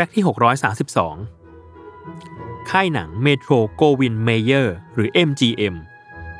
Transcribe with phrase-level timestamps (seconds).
[0.00, 0.24] Fact ที่
[1.06, 5.74] 632 ค่ายหนัง Metro-Goldwyn-Mayer หรือ MGM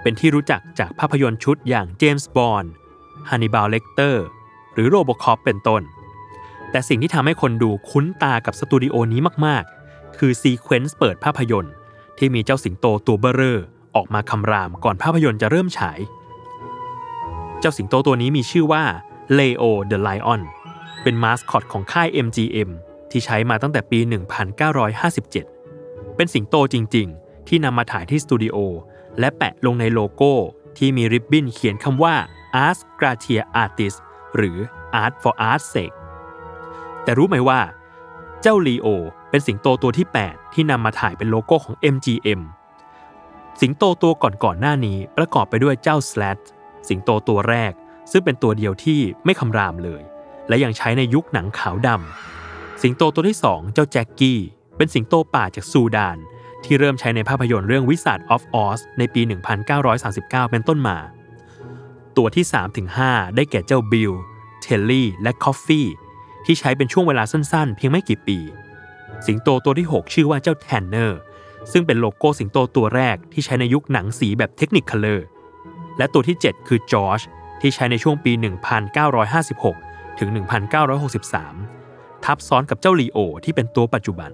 [0.03, 2.73] เป็นที่รู้จักจากภาพยนตร์ชุดอย่างเจมส์บอนด์
[3.29, 4.25] ฮันนิบาลเลกเตอร์
[4.75, 5.83] หรือ RoboCop เป็นต้น
[6.71, 11.73] แต่สิ่งที่ทำให้คนดูคุ้นตากับสตูดิโอนี้มาก ๆ คือ sequence เปิดภาพยนตร์
[12.19, 13.59] ที่มีเจ้าสิงโตตัวเบ้อเร่อ
[13.97, 15.99] ออกมาคำรามก่อนภาพยนตร์จะเริ่มฉาย
[17.61, 18.85] เจ้าสิงโตตัวนี้มีชื่อว่า
[19.39, 20.43] Leo the Lion
[21.03, 22.71] เป็นมาสคอตของค่าย MGM
[23.11, 23.99] ที่ใช้มาตั้งแต่ปี
[25.23, 28.57] 1957 เป็นสิงโตจริง ๆ ที่นำมาถ่ายที่สตูดิโอ
[29.19, 30.33] และแปะลงในโลโก้
[30.79, 32.15] ที่มีริบบิ้นเขียนคำว่า
[32.65, 33.95] Ars Gratia Artis
[34.37, 34.57] หรือ
[35.03, 35.97] Art for Art's sake
[37.03, 37.61] แต่รู้ไหมว่า
[38.43, 38.87] เจ้าลีโอ
[39.31, 42.41] เป็นสิงโตตัวที่ 8 ที่นำมาถ่ายเป็นโลโก้ของ MGM
[43.61, 46.39] สิงโตตัวก่อนๆหน้านี้ประกอบไปด้วยเจ้า Slat
[46.89, 47.73] สิงโตตัวแรก
[48.13, 50.03] ซึ่งเป็นตัวเดียวที่ไม่คำรามเลย
[50.49, 52.38] และยังใช้ในยุคหนังขาวดำ
[52.83, 54.41] สิงโตตัวที่2เจ้าแจ็คกี้
[54.77, 56.17] เป็นสิงโตป่าจากซูดาน
[56.65, 59.23] ที่เริ่มใช้ในภาพยนตร์เรื่อง Wizard of Oz ในปี
[59.87, 60.99] 1939 เป็นต้นมา
[62.17, 62.45] ตัวที่
[62.91, 64.13] 3-5 ได้แก่เจ้าบิล
[64.61, 65.89] เทลลี่และคอฟฟี่
[66.45, 68.39] ที่ใช้เป็นช่วงเวลาสั้นๆ เพียงไม่กี่ปี
[69.27, 71.21] สิงโตตัวที่ 6 ชื่อว่าเจ้าแทนเนอร์
[71.73, 75.27] ซึ่งเป็นโลโก้สิงโตตัวแรกที่ใช้ในยุคหนังสีแบบ Technicolor
[75.99, 77.21] และตัวที่ 7 คือจอร์จ
[77.61, 78.33] ที่ใช้ในช่วงปี
[79.67, 81.78] 1956 ถึง 1963
[82.29, 84.31] ทับซ้อนกับเจ้าลีโอที่เป็นตัวปัจจุบัน